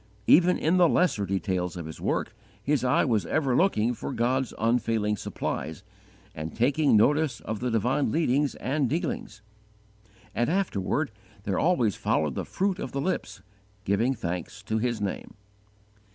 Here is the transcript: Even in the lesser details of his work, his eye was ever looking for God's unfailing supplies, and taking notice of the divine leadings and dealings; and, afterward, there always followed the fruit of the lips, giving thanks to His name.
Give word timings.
Even 0.25 0.57
in 0.57 0.77
the 0.77 0.89
lesser 0.89 1.27
details 1.27 1.77
of 1.77 1.85
his 1.85 2.01
work, 2.01 2.35
his 2.63 2.83
eye 2.83 3.05
was 3.05 3.23
ever 3.27 3.55
looking 3.55 3.93
for 3.93 4.11
God's 4.13 4.51
unfailing 4.57 5.15
supplies, 5.15 5.83
and 6.33 6.55
taking 6.55 6.97
notice 6.97 7.39
of 7.41 7.59
the 7.59 7.69
divine 7.69 8.11
leadings 8.11 8.55
and 8.55 8.89
dealings; 8.89 9.43
and, 10.33 10.49
afterward, 10.49 11.11
there 11.43 11.59
always 11.59 11.95
followed 11.95 12.33
the 12.33 12.45
fruit 12.45 12.79
of 12.79 12.93
the 12.93 12.99
lips, 13.01 13.43
giving 13.85 14.15
thanks 14.15 14.63
to 14.63 14.79
His 14.79 14.99
name. 15.01 15.35